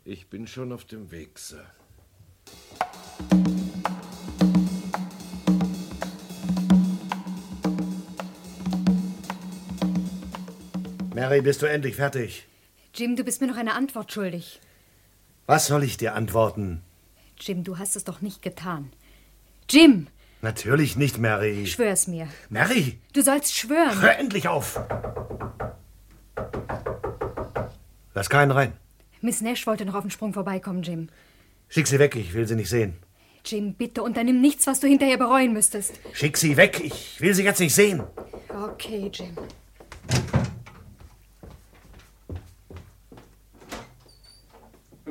[0.04, 1.64] Ich bin schon auf dem Weg, Sir.
[11.24, 12.46] Mary, bist du endlich fertig?
[12.94, 14.60] Jim, du bist mir noch eine Antwort schuldig.
[15.46, 16.82] Was soll ich dir antworten?
[17.40, 18.92] Jim, du hast es doch nicht getan.
[19.70, 20.08] Jim!
[20.42, 21.66] Natürlich nicht, Mary.
[21.66, 22.28] Schwör's mir.
[22.50, 22.98] Mary!
[23.14, 24.02] Du sollst schwören.
[24.02, 24.78] Hör endlich auf!
[28.12, 28.74] Lass keinen rein.
[29.22, 31.08] Miss Nash wollte noch auf den Sprung vorbeikommen, Jim.
[31.68, 32.98] Schick sie weg, ich will sie nicht sehen.
[33.46, 35.98] Jim, bitte unternimm nichts, was du hinterher bereuen müsstest.
[36.12, 38.02] Schick sie weg, ich will sie jetzt nicht sehen.
[38.50, 39.34] Okay, Jim.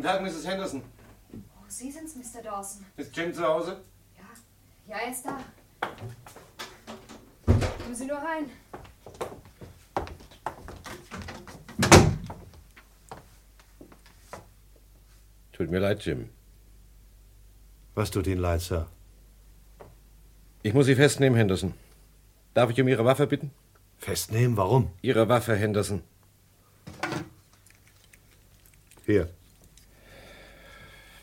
[0.04, 0.46] Guten Tag, Mrs.
[0.46, 0.82] Henderson.
[1.34, 2.44] Oh, Sie sind's, Mr.
[2.44, 2.86] Dawson.
[2.98, 3.78] Ist Jim zu Hause?
[4.86, 5.40] Ja, er ist da.
[7.46, 8.50] Kommen Sie nur rein.
[15.54, 16.30] Tut mir leid, Jim.
[17.96, 18.90] Was tut Ihnen leid, Sir?
[20.64, 21.74] Ich muss Sie festnehmen, Henderson.
[22.54, 23.52] Darf ich um Ihre Waffe bitten?
[24.00, 24.58] Festnehmen?
[24.58, 24.92] Warum?
[25.02, 26.04] Ihre Waffe, Henderson.
[29.06, 29.30] Hier.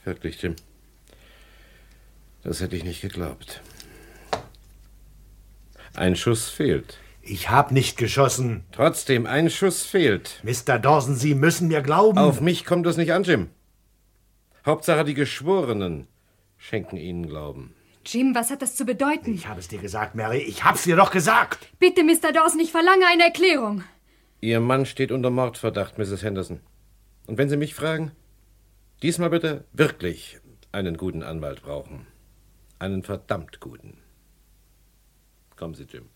[0.05, 0.57] Wirklich, Jim.
[2.43, 3.61] Das hätte ich nicht geglaubt.
[5.95, 6.99] Ein Schuss fehlt.
[7.23, 8.65] Ich hab nicht geschossen.
[8.73, 10.41] Trotzdem, ein Schuss fehlt.
[10.43, 10.79] Mr.
[10.79, 12.19] Dawson, Sie müssen mir glauben.
[12.19, 13.51] Auf mich kommt es nicht an, Jim.
[14.65, 16.07] Hauptsache, die Geschworenen
[16.57, 17.75] schenken Ihnen Glauben.
[18.07, 19.35] Jim, was hat das zu bedeuten?
[19.35, 20.39] Ich habe es dir gesagt, Mary.
[20.39, 21.69] Ich hab's dir doch gesagt.
[21.79, 22.33] Bitte, Mr.
[22.33, 23.85] Dawson, ich verlange eine Erklärung.
[24.41, 26.23] Ihr Mann steht unter Mordverdacht, Mrs.
[26.23, 26.61] Henderson.
[27.27, 28.13] Und wenn Sie mich fragen,
[29.03, 30.39] diesmal bitte wirklich
[30.73, 32.07] einen guten Anwalt brauchen.
[32.79, 33.99] Einen verdammt guten.
[35.57, 36.09] Kommen Sie, Jim.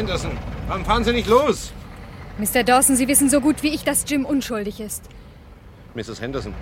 [0.00, 0.30] Henderson?
[0.66, 1.74] Warum fahren Sie nicht los?
[2.38, 2.64] Mr.
[2.64, 5.04] Dawson, Sie wissen so gut wie ich, dass Jim unschuldig ist.
[5.94, 6.22] Mrs.
[6.22, 6.54] Henderson,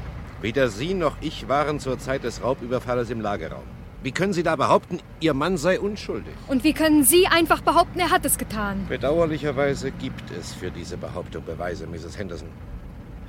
[0.42, 3.62] weder Sie noch ich waren zur Zeit des Raubüberfalles im Lagerraum.
[4.02, 6.34] Wie können Sie da behaupten, Ihr Mann sei unschuldig?
[6.48, 8.86] Und wie können Sie einfach behaupten, er hat es getan?
[8.88, 12.18] Bedauerlicherweise gibt es für diese Behauptung Beweise, Mrs.
[12.18, 12.48] Henderson.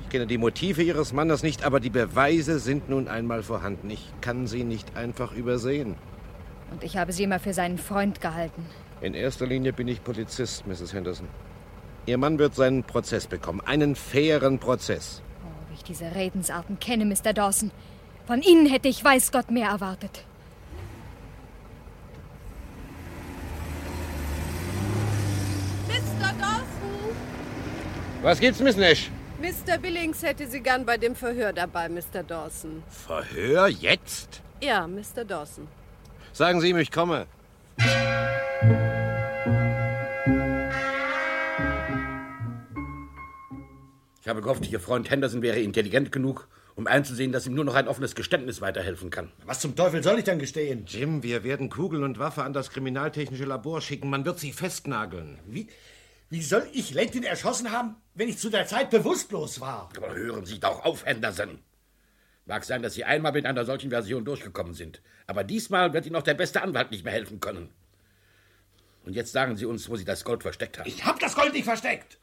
[0.02, 3.88] Ich kenne die Motive Ihres Mannes nicht, aber die Beweise sind nun einmal vorhanden.
[3.90, 5.94] Ich kann sie nicht einfach übersehen.
[6.72, 8.64] Und ich habe Sie immer für seinen Freund gehalten.
[9.00, 10.92] In erster Linie bin ich Polizist, Mrs.
[10.92, 11.26] Henderson.
[12.04, 13.60] Ihr Mann wird seinen Prozess bekommen.
[13.64, 15.22] Einen fairen Prozess.
[15.42, 17.32] Oh, wie ich diese Redensarten kenne, Mr.
[17.32, 17.70] Dawson.
[18.26, 20.24] Von Ihnen hätte ich weiß Gott mehr erwartet.
[25.88, 26.32] Mr.
[26.38, 27.16] Dawson!
[28.22, 29.10] Was gibt's, Miss Nash?
[29.40, 29.78] Mr.
[29.78, 32.22] Billings hätte Sie gern bei dem Verhör dabei, Mr.
[32.22, 32.82] Dawson.
[32.90, 34.42] Verhör jetzt?
[34.60, 35.24] Ja, Mr.
[35.26, 35.66] Dawson.
[36.32, 37.26] Sagen Sie ihm, ich komme.
[44.30, 47.88] Habe gehofft, Ihr Freund Henderson wäre intelligent genug, um einzusehen, dass ihm nur noch ein
[47.88, 49.30] offenes Geständnis weiterhelfen kann.
[49.44, 50.84] Was zum Teufel soll ich denn gestehen?
[50.86, 54.08] Jim, wir werden Kugeln und Waffe an das kriminaltechnische Labor schicken.
[54.08, 55.38] Man wird sie festnageln.
[55.46, 55.68] Wie,
[56.30, 59.90] wie soll ich Lentin erschossen haben, wenn ich zu der Zeit bewusstlos war?
[59.96, 61.58] Aber hören Sie doch auf, Henderson.
[62.46, 65.02] Mag sein, dass Sie einmal mit einer solchen Version durchgekommen sind.
[65.26, 67.68] Aber diesmal wird Ihnen auch der beste Anwalt nicht mehr helfen können.
[69.04, 70.88] Und jetzt sagen Sie uns, wo Sie das Gold versteckt haben.
[70.88, 72.19] Ich hab das Gold nicht versteckt!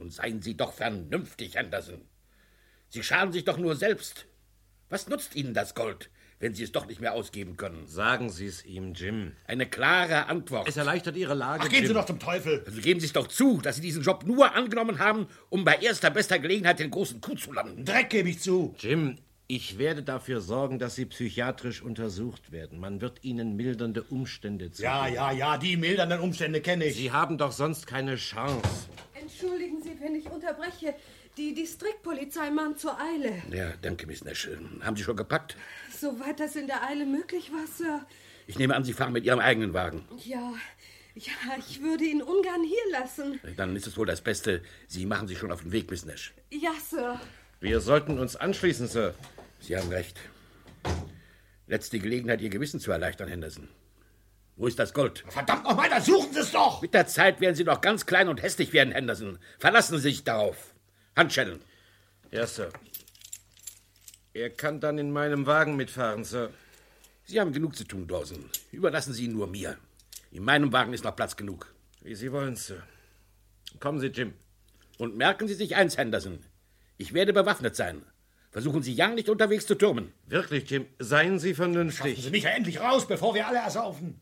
[0.00, 2.00] Nun seien Sie doch vernünftig, Henderson.
[2.88, 4.26] Sie schaden sich doch nur selbst.
[4.88, 7.86] Was nutzt Ihnen das Gold, wenn Sie es doch nicht mehr ausgeben können?
[7.86, 9.32] Sagen Sie es ihm, Jim.
[9.46, 10.66] Eine klare Antwort.
[10.66, 11.64] Es erleichtert Ihre Lage.
[11.64, 11.88] Ach, gehen Jim.
[11.88, 12.64] Sie doch zum Teufel!
[12.66, 15.76] Also geben Sie es doch zu, dass Sie diesen Job nur angenommen haben, um bei
[15.76, 17.84] erster bester Gelegenheit den großen Kuh zu landen.
[17.84, 18.74] Dreck gebe ich zu!
[18.78, 22.78] Jim, ich werde dafür sorgen, dass Sie psychiatrisch untersucht werden.
[22.80, 24.84] Man wird Ihnen mildernde Umstände zeigen.
[24.84, 26.96] Ja, ja, ja, die mildernden Umstände kenne ich.
[26.96, 28.88] Sie haben doch sonst keine Chance.
[29.20, 30.94] Entschuldigen Sie, wenn ich unterbreche.
[31.36, 33.42] Die Distriktpolizei mahnt zur Eile.
[33.52, 34.48] Ja, danke, Miss Nash.
[34.82, 35.56] Haben Sie schon gepackt?
[35.98, 38.06] Soweit das in der Eile möglich war, Sir.
[38.46, 40.04] Ich nehme an, Sie fahren mit Ihrem eigenen Wagen.
[40.24, 40.54] Ja,
[41.14, 43.40] ja, ich würde ihn ungern hier lassen.
[43.56, 44.62] Dann ist es wohl das Beste.
[44.86, 46.32] Sie machen sich schon auf den Weg, Miss Nash.
[46.50, 47.20] Ja, Sir.
[47.60, 49.14] Wir sollten uns anschließen, Sir.
[49.60, 50.18] Sie haben recht.
[51.66, 53.68] Letzte Gelegenheit, Ihr Gewissen zu erleichtern, Henderson.
[54.60, 55.24] Wo ist das Gold?
[55.26, 56.82] Verdammt nochmal, dann suchen Sie es doch!
[56.82, 59.38] Mit der Zeit werden Sie noch ganz klein und hässlich werden, Henderson.
[59.58, 60.74] Verlassen Sie sich darauf.
[61.16, 61.62] Handschellen.
[62.30, 62.68] Ja, Sir.
[64.34, 66.50] Er kann dann in meinem Wagen mitfahren, Sir.
[67.24, 68.50] Sie haben genug zu tun, Dawson.
[68.70, 69.78] Überlassen Sie ihn nur mir.
[70.30, 71.72] In meinem Wagen ist noch Platz genug.
[72.02, 72.82] Wie Sie wollen, Sir.
[73.78, 74.34] Kommen Sie, Jim.
[74.98, 76.44] Und merken Sie sich eins, Henderson.
[76.98, 78.02] Ich werde bewaffnet sein.
[78.50, 80.12] Versuchen Sie ja nicht unterwegs zu türmen.
[80.26, 80.84] Wirklich, Jim.
[80.98, 82.16] Seien Sie vernünftig.
[82.16, 84.20] Schaffen Sie mich ja endlich raus, bevor wir alle ersaufen.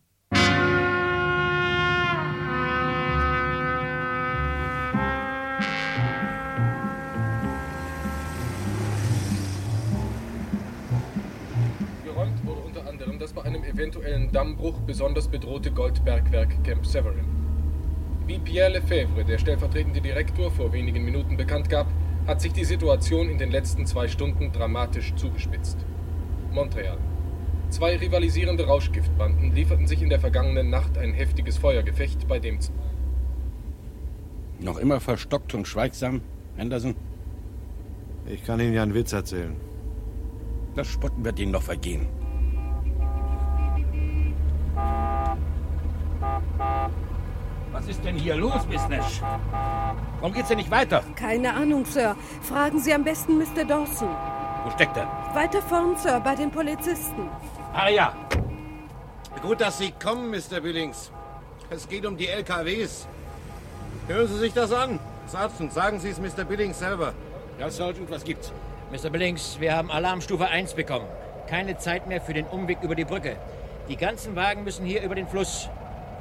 [13.38, 17.24] Bei einem eventuellen Dammbruch besonders bedrohte Goldbergwerk Camp Severin.
[18.26, 21.86] Wie Pierre Lefebvre, der stellvertretende Direktor, vor wenigen Minuten bekannt gab,
[22.26, 25.78] hat sich die Situation in den letzten zwei Stunden dramatisch zugespitzt.
[26.50, 26.98] Montreal.
[27.70, 32.58] Zwei rivalisierende Rauschgiftbanden lieferten sich in der vergangenen Nacht ein heftiges Feuergefecht, bei dem
[34.58, 36.22] Noch immer verstockt und schweigsam,
[36.56, 36.96] Henderson?
[38.26, 39.54] Ich kann Ihnen ja einen Witz erzählen.
[40.74, 42.17] Das Spotten wird Ihnen noch vergehen.
[47.72, 49.20] Was ist denn hier los, Miss Nash?
[50.20, 51.02] Warum geht's denn nicht weiter?
[51.14, 52.16] Keine Ahnung, Sir.
[52.42, 53.64] Fragen Sie am besten Mr.
[53.66, 54.08] Dawson.
[54.64, 55.06] Wo steckt er?
[55.34, 57.28] Weiter vorn, Sir, bei den Polizisten.
[57.72, 58.12] Ah ja.
[59.42, 60.60] Gut, dass Sie kommen, Mr.
[60.60, 61.12] Billings.
[61.70, 63.06] Es geht um die LKWs.
[64.08, 64.98] Hören Sie sich das an.
[65.26, 66.44] Sergeant, sagen Sie es Mr.
[66.44, 67.12] Billings selber.
[67.60, 68.52] Ja, Sergeant, was gibt's?
[68.90, 69.10] Mr.
[69.10, 71.06] Billings, wir haben Alarmstufe 1 bekommen.
[71.46, 73.36] Keine Zeit mehr für den Umweg über die Brücke.
[73.88, 75.68] Die ganzen Wagen müssen hier über den Fluss.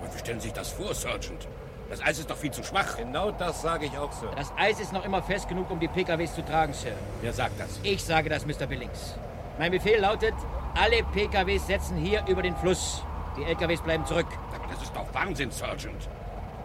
[0.01, 1.47] Und wie stellen Sie sich das vor, Sergeant?
[1.89, 2.97] Das Eis ist doch viel zu schwach.
[2.97, 4.29] Genau das sage ich auch, Sir.
[4.35, 6.91] Das Eis ist noch immer fest genug, um die PKWs zu tragen, Sir.
[7.21, 7.79] Wer sagt das?
[7.83, 8.67] Ich sage das, Mr.
[8.67, 9.15] Billings.
[9.57, 10.33] Mein Befehl lautet,
[10.75, 13.03] alle PKWs setzen hier über den Fluss.
[13.37, 14.27] Die LKWs bleiben zurück.
[14.53, 16.09] Aber das ist doch Wahnsinn, Sergeant.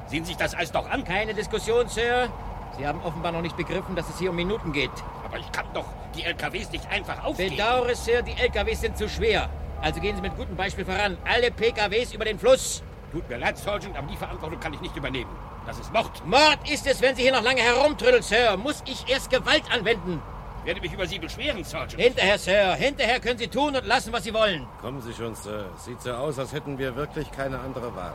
[0.06, 1.04] Sehen Sie sich das Eis doch an.
[1.04, 2.28] Keine Diskussion, Sir.
[2.76, 4.90] Sie haben offenbar noch nicht begriffen, dass es hier um Minuten geht.
[5.24, 7.56] Aber ich kann doch die LKWs nicht einfach aufgeben.
[7.56, 9.48] Bedauere, Sir, die LKWs sind zu schwer.
[9.80, 11.16] Also gehen Sie mit gutem Beispiel voran.
[11.24, 12.82] Alle PKWs über den Fluss.
[13.12, 15.30] Tut mir leid, Sergeant, aber die Verantwortung kann ich nicht übernehmen.
[15.66, 16.26] Das ist Mord.
[16.26, 18.56] Mord ist es, wenn Sie hier noch lange herumtrödeln, Sir.
[18.56, 20.22] Muss ich erst Gewalt anwenden?
[20.60, 22.02] Ich werde mich über Sie beschweren, Sergeant.
[22.02, 22.74] Hinterher, Sir.
[22.74, 24.66] Hinterher können Sie tun und lassen, was Sie wollen.
[24.80, 25.68] Kommen Sie schon, Sir.
[25.76, 28.14] Sieht so aus, als hätten wir wirklich keine andere Wahl.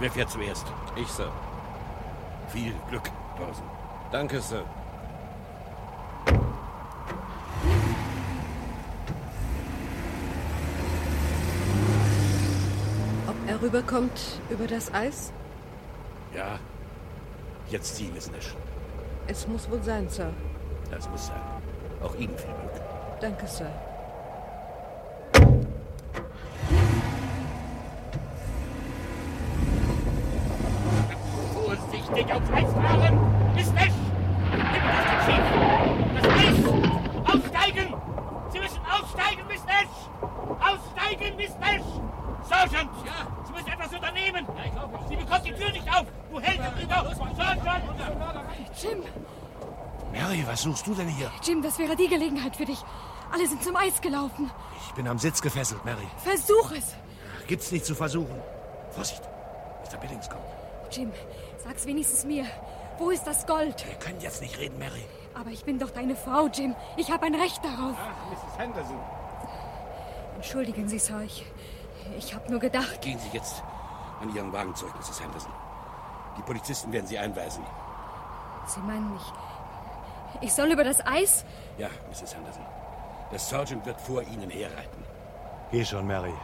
[0.00, 0.66] Wer fährt zuerst?
[0.96, 1.30] Ich, Sir.
[2.48, 3.64] Viel Glück, Dawson.
[4.10, 4.64] Danke, Sir.
[13.60, 15.32] Rüberkommt über das Eis?
[16.34, 16.58] Ja.
[17.68, 18.54] Jetzt Sie, Miss Nash.
[19.26, 20.32] Es muss wohl sein, Sir.
[20.90, 21.40] Das muss sein.
[22.02, 22.82] Auch Ihnen viel Glück.
[23.20, 23.70] Danke, Sir.
[31.54, 33.18] Vorsichtig aufs Eis fahren!
[33.54, 33.92] Miss Nash!
[34.50, 35.46] Nimm das den Schiff!
[36.16, 37.34] Das Eis!
[37.34, 37.94] Aussteigen!
[38.52, 39.96] Sie müssen aussteigen, Miss Nash!
[40.58, 41.88] Aussteigen, Miss Nash!
[42.48, 42.90] Sergeant!
[43.06, 43.26] Ja?
[43.46, 44.46] Sie müssen etwas unternehmen!
[44.56, 44.98] Ja, ich hoffe.
[45.08, 46.06] Sie bekommt die Tür nicht auf!
[46.32, 47.14] Du hältst es über!
[47.36, 47.84] Sergeant!
[48.80, 49.02] Jim,
[50.12, 51.30] Mary, was suchst du denn hier?
[51.42, 52.78] Jim, das wäre die Gelegenheit für dich.
[53.32, 54.50] Alle sind zum Eis gelaufen.
[54.86, 56.06] Ich bin am Sitz gefesselt, Mary.
[56.18, 56.94] Versuch es.
[57.46, 58.38] Gibt's nicht zu versuchen.
[58.90, 59.22] Vorsicht!
[59.82, 59.96] Mr.
[59.96, 60.44] Billings kommt.
[60.90, 61.12] Jim,
[61.64, 62.44] sag's wenigstens mir.
[62.98, 63.86] Wo ist das Gold?
[63.86, 65.06] Wir können jetzt nicht reden, Mary.
[65.32, 66.74] Aber ich bin doch deine Frau, Jim.
[66.98, 67.96] Ich habe ein Recht darauf.
[67.96, 68.58] Ach, Mrs.
[68.58, 69.00] Henderson.
[70.36, 71.22] Entschuldigen Sie, Sir.
[71.22, 71.46] Ich,
[72.18, 73.00] ich habe nur gedacht.
[73.00, 73.62] Gehen Sie jetzt
[74.20, 75.22] an Ihren Wagen zurück, Mrs.
[75.22, 75.52] Henderson.
[76.36, 77.64] Die Polizisten werden Sie einweisen.
[78.66, 79.22] Sie meinen mich.
[80.40, 81.44] Ich soll über das Eis?
[81.78, 82.34] Ja, Mrs.
[82.34, 82.64] Henderson.
[83.30, 85.04] Der Sergeant wird vor Ihnen herreiten.
[85.70, 86.34] Geh schon, Mary.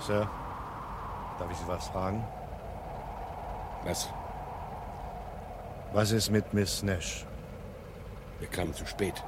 [0.00, 0.28] Sir,
[1.38, 2.24] darf ich Sie was fragen?
[3.84, 4.08] Was?
[5.92, 7.24] Was ist mit Miss Nash?
[8.42, 9.22] Wir kamen zu spät.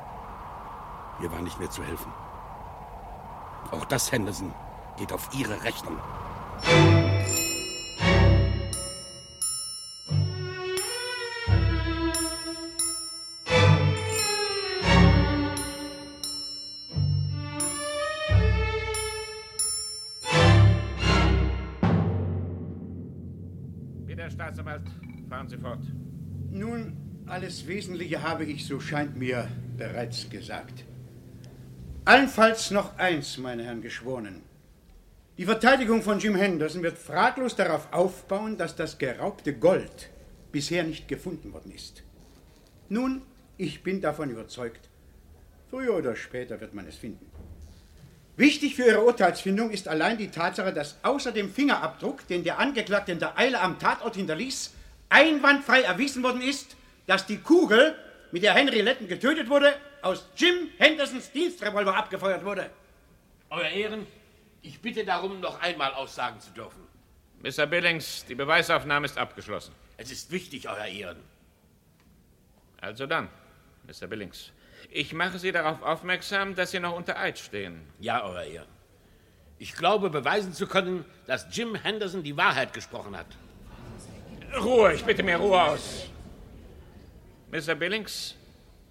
[1.20, 2.12] Mir war nicht mehr zu helfen.
[3.70, 4.52] Auch das, Henderson,
[4.96, 6.00] geht auf Ihre Rechnung.
[27.54, 29.48] Alles Wesentliche habe ich, so scheint mir,
[29.78, 30.82] bereits gesagt.
[32.04, 34.42] Allenfalls noch eins, meine Herren Geschworenen.
[35.38, 40.10] Die Verteidigung von Jim Henderson wird fraglos darauf aufbauen, dass das geraubte Gold
[40.50, 42.02] bisher nicht gefunden worden ist.
[42.88, 43.22] Nun,
[43.56, 44.88] ich bin davon überzeugt,
[45.70, 47.30] früher oder später wird man es finden.
[48.36, 53.12] Wichtig für Ihre Urteilsfindung ist allein die Tatsache, dass außer dem Fingerabdruck, den der Angeklagte
[53.12, 54.72] in der Eile am Tatort hinterließ,
[55.08, 56.74] einwandfrei erwiesen worden ist,
[57.06, 57.94] dass die Kugel,
[58.32, 62.70] mit der Henry Letten getötet wurde, aus Jim Hendersons Dienstrevolver abgefeuert wurde.
[63.50, 64.06] Euer Ehren,
[64.62, 66.82] ich bitte darum, noch einmal aussagen zu dürfen.
[67.42, 67.66] Mr.
[67.66, 69.74] Billings, die Beweisaufnahme ist abgeschlossen.
[69.96, 71.18] Es ist wichtig, Euer Ehren.
[72.80, 73.28] Also dann,
[73.86, 74.06] Mr.
[74.06, 74.50] Billings.
[74.90, 77.86] Ich mache Sie darauf aufmerksam, dass Sie noch unter Eid stehen.
[78.00, 78.68] Ja, Euer Ehren.
[79.58, 83.26] Ich glaube, beweisen zu können, dass Jim Henderson die Wahrheit gesprochen hat.
[84.60, 86.06] Ruhe, ich bitte mir Ruhe aus.
[87.54, 87.76] Mr.
[87.76, 88.34] Billings,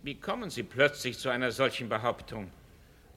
[0.04, 2.50] wie kommen Sie plötzlich zu einer solchen Behauptung?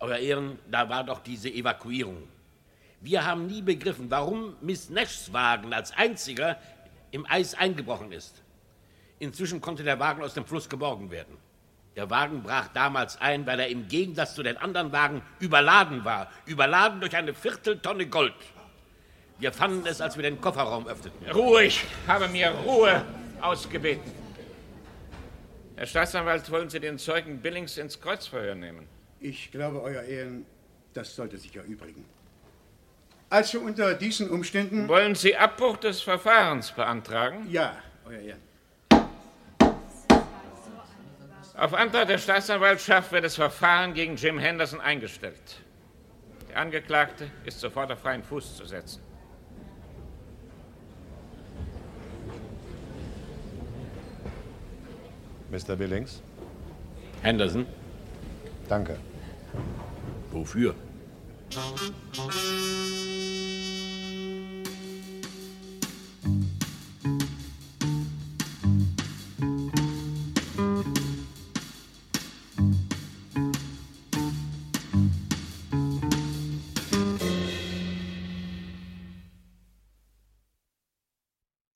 [0.00, 2.24] Euer Ehren, da war doch diese Evakuierung.
[3.00, 6.58] Wir haben nie begriffen, warum Miss Nashs Wagen als einziger
[7.12, 8.42] im Eis eingebrochen ist.
[9.20, 11.38] Inzwischen konnte der Wagen aus dem Fluss geborgen werden.
[11.94, 16.28] Der Wagen brach damals ein, weil er im Gegensatz zu den anderen Wagen überladen war.
[16.46, 18.34] Überladen durch eine Vierteltonne Gold.
[19.38, 21.30] Wir fanden es, als wir den Kofferraum öffneten.
[21.30, 23.04] Ruhig, habe mir Ruhe
[23.40, 24.25] ausgebeten.
[25.76, 28.88] Herr Staatsanwalt, wollen Sie den Zeugen Billings ins Kreuzverhör nehmen?
[29.20, 30.46] Ich glaube, Euer Ehren,
[30.94, 32.06] das sollte sich erübrigen.
[33.28, 34.88] Also unter diesen Umständen.
[34.88, 37.46] Wollen Sie Abbruch des Verfahrens beantragen?
[37.50, 38.40] Ja, Euer Ehren.
[41.58, 45.60] Auf Antrag der Staatsanwaltschaft wird das Verfahren gegen Jim Henderson eingestellt.
[46.48, 49.02] Der Angeklagte ist sofort auf freien Fuß zu setzen.
[55.50, 55.76] Mr.
[55.76, 56.22] Billings?
[57.22, 57.66] Henderson?
[58.68, 58.98] Danke.
[60.32, 60.74] Wofür?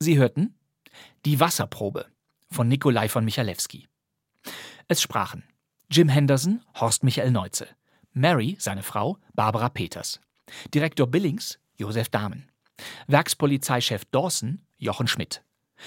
[0.03, 0.55] Sie hörten
[1.25, 2.07] Die Wasserprobe
[2.53, 3.88] von Nikolai von Michalewski.
[4.88, 5.44] Es sprachen
[5.90, 7.68] Jim Henderson, Horst Michael Neuze,
[8.12, 10.20] Mary, seine Frau, Barbara Peters,
[10.74, 12.51] Direktor Billings, Josef Dahmen,
[13.07, 15.42] Werkspolizeichef Dawson, Jochen Schmidt,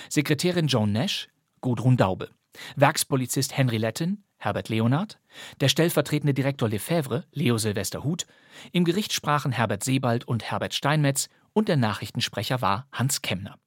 [0.10, 1.30] Sekretärin Joan Nash,
[1.62, 2.30] Gudrun Daube,
[2.76, 5.20] Werkspolizist Henry Letton, Herbert Leonard,
[5.62, 8.26] der stellvertretende Direktor Lefebvre, Leo Silvester Huth,
[8.72, 13.58] im Gericht sprachen Herbert Sebald und Herbert Steinmetz und der Nachrichtensprecher war Hans Kemner.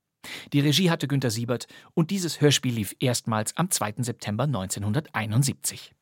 [0.53, 3.95] Die Regie hatte Günter Siebert und dieses Hörspiel lief erstmals am 2.
[3.99, 5.93] September 1971.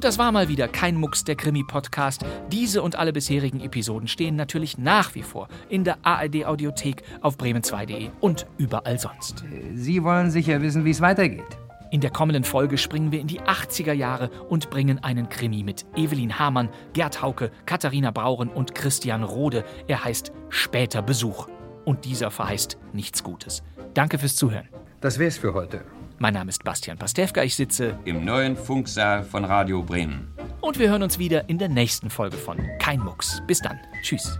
[0.00, 2.24] Und das war mal wieder kein Mucks der Krimi-Podcast.
[2.50, 8.08] Diese und alle bisherigen Episoden stehen natürlich nach wie vor in der ARD-Audiothek auf bremen2.de
[8.18, 9.44] und überall sonst.
[9.74, 11.58] Sie wollen sicher wissen, wie es weitergeht.
[11.90, 15.84] In der kommenden Folge springen wir in die 80er Jahre und bringen einen Krimi mit
[15.96, 19.64] Evelyn Hamann, Gerd Hauke, Katharina Brauren und Christian Rode.
[19.88, 21.48] Er heißt Später Besuch.
[21.84, 23.64] Und dieser verheißt nichts Gutes.
[23.94, 24.68] Danke fürs Zuhören.
[25.00, 25.84] Das wär's für heute.
[26.18, 27.42] Mein Name ist Bastian Pastewka.
[27.42, 30.32] Ich sitze im neuen Funksaal von Radio Bremen.
[30.60, 33.42] Und wir hören uns wieder in der nächsten Folge von Kein Mucks.
[33.48, 33.80] Bis dann.
[34.02, 34.38] Tschüss.